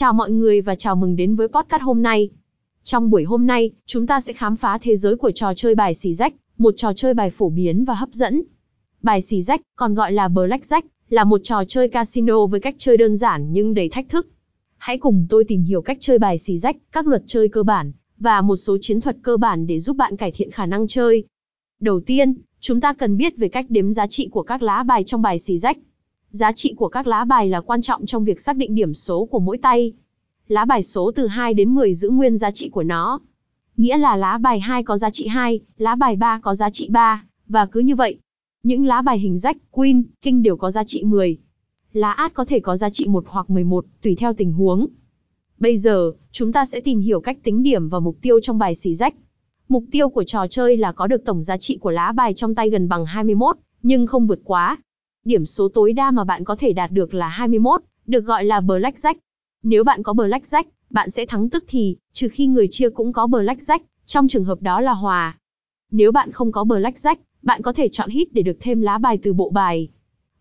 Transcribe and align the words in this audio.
Chào 0.00 0.12
mọi 0.12 0.30
người 0.30 0.60
và 0.60 0.74
chào 0.74 0.96
mừng 0.96 1.16
đến 1.16 1.36
với 1.36 1.48
podcast 1.48 1.82
hôm 1.82 2.02
nay. 2.02 2.30
Trong 2.84 3.10
buổi 3.10 3.24
hôm 3.24 3.46
nay, 3.46 3.70
chúng 3.86 4.06
ta 4.06 4.20
sẽ 4.20 4.32
khám 4.32 4.56
phá 4.56 4.78
thế 4.82 4.96
giới 4.96 5.16
của 5.16 5.30
trò 5.30 5.54
chơi 5.54 5.74
bài 5.74 5.94
xì 5.94 6.14
rách, 6.14 6.34
một 6.58 6.74
trò 6.76 6.92
chơi 6.92 7.14
bài 7.14 7.30
phổ 7.30 7.50
biến 7.50 7.84
và 7.84 7.94
hấp 7.94 8.08
dẫn. 8.12 8.42
Bài 9.02 9.20
xì 9.20 9.42
rách, 9.42 9.60
còn 9.76 9.94
gọi 9.94 10.12
là 10.12 10.28
blackjack, 10.28 10.82
là 11.08 11.24
một 11.24 11.40
trò 11.44 11.64
chơi 11.68 11.88
casino 11.88 12.46
với 12.46 12.60
cách 12.60 12.74
chơi 12.78 12.96
đơn 12.96 13.16
giản 13.16 13.52
nhưng 13.52 13.74
đầy 13.74 13.88
thách 13.88 14.08
thức. 14.08 14.28
Hãy 14.76 14.98
cùng 14.98 15.26
tôi 15.30 15.44
tìm 15.44 15.62
hiểu 15.62 15.82
cách 15.82 15.96
chơi 16.00 16.18
bài 16.18 16.38
xì 16.38 16.58
rách, 16.58 16.76
các 16.92 17.06
luật 17.06 17.22
chơi 17.26 17.48
cơ 17.48 17.62
bản 17.62 17.92
và 18.18 18.40
một 18.40 18.56
số 18.56 18.78
chiến 18.80 19.00
thuật 19.00 19.16
cơ 19.22 19.36
bản 19.36 19.66
để 19.66 19.78
giúp 19.78 19.96
bạn 19.96 20.16
cải 20.16 20.30
thiện 20.30 20.50
khả 20.50 20.66
năng 20.66 20.86
chơi. 20.86 21.24
Đầu 21.80 22.00
tiên, 22.00 22.34
chúng 22.60 22.80
ta 22.80 22.92
cần 22.92 23.16
biết 23.16 23.36
về 23.36 23.48
cách 23.48 23.66
đếm 23.68 23.92
giá 23.92 24.06
trị 24.06 24.28
của 24.32 24.42
các 24.42 24.62
lá 24.62 24.82
bài 24.82 25.04
trong 25.04 25.22
bài 25.22 25.38
xì 25.38 25.58
rách. 25.58 25.76
Giá 26.30 26.52
trị 26.52 26.74
của 26.76 26.88
các 26.88 27.06
lá 27.06 27.24
bài 27.24 27.48
là 27.48 27.60
quan 27.60 27.82
trọng 27.82 28.06
trong 28.06 28.24
việc 28.24 28.40
xác 28.40 28.56
định 28.56 28.74
điểm 28.74 28.94
số 28.94 29.24
của 29.24 29.38
mỗi 29.38 29.58
tay. 29.58 29.92
Lá 30.48 30.64
bài 30.64 30.82
số 30.82 31.10
từ 31.14 31.26
2 31.26 31.54
đến 31.54 31.74
10 31.74 31.94
giữ 31.94 32.10
nguyên 32.10 32.38
giá 32.38 32.50
trị 32.50 32.68
của 32.68 32.82
nó. 32.82 33.20
Nghĩa 33.76 33.98
là 33.98 34.16
lá 34.16 34.38
bài 34.38 34.60
2 34.60 34.82
có 34.82 34.96
giá 34.96 35.10
trị 35.10 35.26
2, 35.26 35.60
lá 35.78 35.94
bài 35.94 36.16
3 36.16 36.40
có 36.42 36.54
giá 36.54 36.70
trị 36.70 36.88
3, 36.88 37.24
và 37.48 37.66
cứ 37.66 37.80
như 37.80 37.96
vậy. 37.96 38.18
Những 38.62 38.84
lá 38.84 39.02
bài 39.02 39.18
hình 39.18 39.38
rách, 39.38 39.56
queen, 39.70 40.02
king 40.22 40.42
đều 40.42 40.56
có 40.56 40.70
giá 40.70 40.84
trị 40.84 41.04
10. 41.04 41.38
Lá 41.92 42.12
át 42.12 42.34
có 42.34 42.44
thể 42.44 42.60
có 42.60 42.76
giá 42.76 42.90
trị 42.90 43.06
1 43.06 43.24
hoặc 43.26 43.50
11, 43.50 43.84
tùy 44.02 44.14
theo 44.14 44.32
tình 44.34 44.52
huống. 44.52 44.86
Bây 45.58 45.76
giờ, 45.76 46.12
chúng 46.30 46.52
ta 46.52 46.66
sẽ 46.66 46.80
tìm 46.80 47.00
hiểu 47.00 47.20
cách 47.20 47.38
tính 47.42 47.62
điểm 47.62 47.88
và 47.88 48.00
mục 48.00 48.16
tiêu 48.22 48.40
trong 48.40 48.58
bài 48.58 48.74
xì 48.74 48.94
rách. 48.94 49.14
Mục 49.68 49.84
tiêu 49.90 50.08
của 50.08 50.24
trò 50.24 50.46
chơi 50.46 50.76
là 50.76 50.92
có 50.92 51.06
được 51.06 51.24
tổng 51.24 51.42
giá 51.42 51.56
trị 51.56 51.76
của 51.76 51.90
lá 51.90 52.12
bài 52.12 52.34
trong 52.34 52.54
tay 52.54 52.70
gần 52.70 52.88
bằng 52.88 53.06
21, 53.06 53.56
nhưng 53.82 54.06
không 54.06 54.26
vượt 54.26 54.40
quá. 54.44 54.78
Điểm 55.24 55.46
số 55.46 55.68
tối 55.68 55.92
đa 55.92 56.10
mà 56.10 56.24
bạn 56.24 56.44
có 56.44 56.56
thể 56.56 56.72
đạt 56.72 56.90
được 56.92 57.14
là 57.14 57.28
21, 57.28 57.82
được 58.06 58.20
gọi 58.20 58.44
là 58.44 58.60
blackjack. 58.60 59.14
Nếu 59.62 59.84
bạn 59.84 60.02
có 60.02 60.12
blackjack, 60.12 60.64
bạn 60.90 61.10
sẽ 61.10 61.26
thắng 61.26 61.50
tức 61.50 61.64
thì, 61.68 61.96
trừ 62.12 62.28
khi 62.28 62.46
người 62.46 62.68
chia 62.70 62.90
cũng 62.90 63.12
có 63.12 63.26
blackjack, 63.26 63.78
trong 64.06 64.28
trường 64.28 64.44
hợp 64.44 64.62
đó 64.62 64.80
là 64.80 64.92
hòa. 64.92 65.38
Nếu 65.90 66.12
bạn 66.12 66.32
không 66.32 66.52
có 66.52 66.64
blackjack, 66.64 67.16
bạn 67.42 67.62
có 67.62 67.72
thể 67.72 67.88
chọn 67.88 68.10
hit 68.10 68.32
để 68.32 68.42
được 68.42 68.56
thêm 68.60 68.80
lá 68.80 68.98
bài 68.98 69.18
từ 69.22 69.32
bộ 69.32 69.50
bài. 69.50 69.88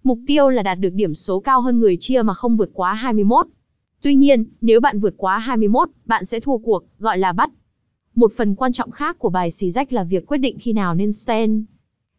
Mục 0.04 0.20
tiêu 0.28 0.50
là 0.50 0.64
đạt 0.64 0.80
được 0.80 0.94
điểm 0.94 1.14
số 1.14 1.40
cao 1.40 1.62
hơn 1.62 1.80
người 1.80 1.98
chia 2.00 2.22
mà 2.22 2.34
không 2.34 2.58
vượt 2.58 2.70
quá 2.74 2.94
21. 2.94 3.48
Tuy 4.02 4.16
nhiên, 4.16 4.46
nếu 4.62 4.80
bạn 4.80 5.00
vượt 5.00 5.14
quá 5.18 5.38
21, 5.38 5.90
bạn 6.06 6.26
sẽ 6.26 6.40
thua 6.40 6.58
cuộc, 6.58 6.84
gọi 7.00 7.18
là 7.18 7.32
bắt. 7.32 7.50
Một 8.16 8.32
phần 8.38 8.56
quan 8.56 8.72
trọng 8.72 8.92
khác 8.92 9.20
của 9.20 9.30
bài 9.30 9.52
xì 9.52 9.70
rách 9.70 9.94
là 9.94 10.04
việc 10.04 10.28
quyết 10.28 10.38
định 10.38 10.58
khi 10.60 10.74
nào 10.74 10.96
nên 10.96 11.12
stand. 11.12 11.64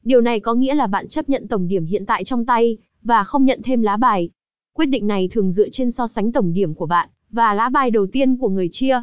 Điều 0.05 0.21
này 0.21 0.41
có 0.41 0.55
nghĩa 0.55 0.75
là 0.75 0.87
bạn 0.87 1.09
chấp 1.09 1.29
nhận 1.29 1.49
tổng 1.49 1.69
điểm 1.69 1.87
hiện 1.87 2.07
tại 2.07 2.25
trong 2.25 2.47
tay, 2.47 2.77
và 3.03 3.25
không 3.25 3.45
nhận 3.45 3.61
thêm 3.65 3.83
lá 3.83 3.97
bài. 3.97 4.31
Quyết 4.73 4.87
định 4.87 5.07
này 5.07 5.29
thường 5.29 5.51
dựa 5.51 5.69
trên 5.69 5.91
so 5.91 6.07
sánh 6.07 6.33
tổng 6.33 6.53
điểm 6.53 6.75
của 6.75 6.87
bạn, 6.87 7.09
và 7.31 7.55
lá 7.55 7.69
bài 7.69 7.91
đầu 7.91 8.07
tiên 8.07 8.37
của 8.37 8.49
người 8.49 8.69
chia. 8.73 9.03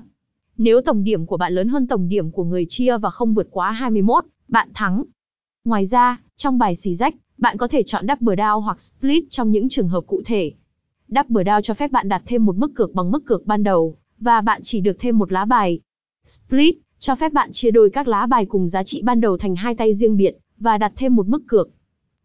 Nếu 0.58 0.82
tổng 0.82 1.04
điểm 1.04 1.26
của 1.26 1.38
bạn 1.38 1.54
lớn 1.54 1.68
hơn 1.68 1.88
tổng 1.88 2.10
điểm 2.10 2.32
của 2.32 2.44
người 2.44 2.66
chia 2.70 2.98
và 2.98 3.10
không 3.10 3.34
vượt 3.34 3.48
quá 3.52 3.72
21, 3.72 4.26
bạn 4.48 4.70
thắng. 4.74 5.04
Ngoài 5.66 5.86
ra, 5.86 6.22
trong 6.36 6.58
bài 6.58 6.76
xì 6.76 6.96
rách, 6.96 7.16
bạn 7.38 7.58
có 7.58 7.68
thể 7.68 7.84
chọn 7.84 8.06
double 8.08 8.36
down 8.36 8.60
hoặc 8.60 8.82
split 8.82 9.24
trong 9.30 9.52
những 9.52 9.70
trường 9.70 9.90
hợp 9.90 10.04
cụ 10.08 10.22
thể. 10.26 10.52
Double 11.08 11.44
down 11.44 11.62
cho 11.62 11.74
phép 11.74 11.92
bạn 11.92 12.10
đặt 12.10 12.22
thêm 12.26 12.46
một 12.46 12.58
mức 12.58 12.72
cược 12.76 12.94
bằng 12.94 13.12
mức 13.12 13.26
cược 13.26 13.46
ban 13.46 13.64
đầu, 13.64 13.96
và 14.20 14.42
bạn 14.42 14.62
chỉ 14.64 14.82
được 14.82 14.96
thêm 15.00 15.18
một 15.18 15.32
lá 15.32 15.46
bài. 15.46 15.80
Split 16.26 16.76
cho 17.00 17.16
phép 17.16 17.34
bạn 17.34 17.52
chia 17.52 17.72
đôi 17.72 17.90
các 17.90 18.08
lá 18.08 18.26
bài 18.26 18.46
cùng 18.46 18.70
giá 18.70 18.84
trị 18.84 19.02
ban 19.02 19.22
đầu 19.22 19.38
thành 19.38 19.56
hai 19.56 19.76
tay 19.76 19.94
riêng 19.94 20.18
biệt, 20.18 20.38
và 20.60 20.78
đặt 20.78 20.94
thêm 20.96 21.16
một 21.16 21.28
mức 21.28 21.42
cược. 21.48 21.70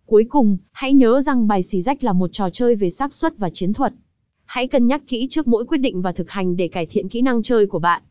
Cuối 0.07 0.25
cùng, 0.29 0.59
hãy 0.73 0.95
nhớ 0.95 1.21
rằng 1.21 1.49
bài 1.49 1.63
xì 1.63 1.81
rách 1.81 2.05
là 2.05 2.13
một 2.13 2.29
trò 2.33 2.51
chơi 2.51 2.75
về 2.75 2.91
xác 2.91 3.15
suất 3.15 3.39
và 3.39 3.51
chiến 3.51 3.73
thuật. 3.73 3.93
Hãy 4.45 4.67
cân 4.67 4.87
nhắc 4.87 5.03
kỹ 5.07 5.27
trước 5.31 5.49
mỗi 5.49 5.65
quyết 5.65 5.79
định 5.79 6.03
và 6.03 6.13
thực 6.13 6.31
hành 6.31 6.57
để 6.57 6.69
cải 6.69 6.87
thiện 6.87 7.09
kỹ 7.09 7.23
năng 7.23 7.43
chơi 7.43 7.67
của 7.67 7.79
bạn. 7.79 8.03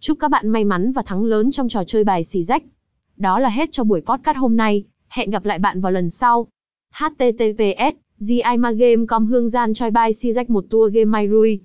Chúc 0.00 0.18
các 0.20 0.30
bạn 0.30 0.48
may 0.48 0.64
mắn 0.64 0.92
và 0.92 1.02
thắng 1.02 1.24
lớn 1.24 1.50
trong 1.50 1.68
trò 1.68 1.84
chơi 1.84 2.04
bài 2.04 2.24
xì 2.24 2.42
rách. 2.42 2.62
Đó 3.16 3.38
là 3.38 3.48
hết 3.48 3.72
cho 3.72 3.84
buổi 3.84 4.00
podcast 4.00 4.36
hôm 4.36 4.56
nay. 4.56 4.84
Hẹn 5.08 5.30
gặp 5.30 5.44
lại 5.44 5.58
bạn 5.58 5.80
vào 5.80 5.92
lần 5.92 6.10
sau. 6.10 6.46
https 6.92 7.96
gimagame.com 8.18 9.26
hương 9.26 9.48
gian 9.48 9.74
choi 9.74 9.90
bài 9.90 10.12
xì 10.12 10.32
rách 10.32 10.50
một 10.50 10.64
tour 10.70 10.94
game 10.94 11.04
mai 11.04 11.28
rui 11.28 11.60